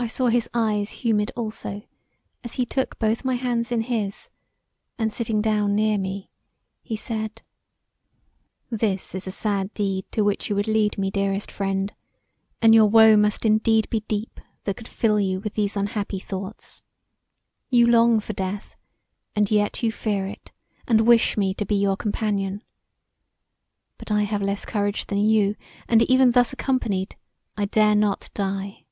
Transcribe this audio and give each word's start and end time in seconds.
I 0.00 0.06
saw 0.06 0.28
his 0.28 0.48
eyes 0.54 1.02
humid 1.04 1.32
also 1.34 1.82
as 2.44 2.54
he 2.54 2.64
took 2.64 3.00
both 3.00 3.24
my 3.24 3.34
hands 3.34 3.72
in 3.72 3.80
his; 3.80 4.30
and 4.96 5.12
sitting 5.12 5.42
down 5.42 5.74
near 5.74 5.98
me, 5.98 6.30
he 6.82 6.94
said: 6.94 7.42
"This 8.70 9.12
is 9.12 9.26
a 9.26 9.32
sad 9.32 9.74
deed 9.74 10.04
to 10.12 10.22
which 10.22 10.48
you 10.48 10.54
would 10.54 10.68
lead 10.68 10.98
me, 10.98 11.10
dearest 11.10 11.50
friend, 11.50 11.92
and 12.62 12.76
your 12.76 12.86
woe 12.86 13.16
must 13.16 13.44
indeed 13.44 13.90
be 13.90 14.00
deep 14.06 14.38
that 14.62 14.76
could 14.76 14.86
fill 14.86 15.18
you 15.18 15.40
with 15.40 15.54
these 15.54 15.76
unhappy 15.76 16.20
thoughts. 16.20 16.80
You 17.68 17.84
long 17.84 18.20
for 18.20 18.34
death 18.34 18.76
and 19.34 19.50
yet 19.50 19.82
you 19.82 19.90
fear 19.90 20.26
it 20.26 20.52
and 20.86 21.08
wish 21.08 21.36
me 21.36 21.54
to 21.54 21.66
be 21.66 21.74
your 21.74 21.96
companion. 21.96 22.62
But 23.98 24.12
I 24.12 24.22
have 24.22 24.42
less 24.42 24.64
courage 24.64 25.06
than 25.06 25.18
you 25.18 25.56
and 25.88 26.02
even 26.02 26.30
thus 26.30 26.52
accompanied 26.52 27.16
I 27.56 27.64
dare 27.64 27.96
not 27.96 28.30
die. 28.32 28.84